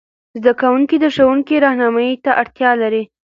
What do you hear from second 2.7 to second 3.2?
لري.